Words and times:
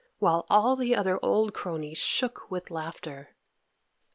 while 0.17 0.47
all 0.49 0.75
the 0.75 0.95
other 0.95 1.19
old 1.21 1.53
cronies 1.53 1.99
shook 1.99 2.49
with 2.49 2.71
laughter. 2.71 3.35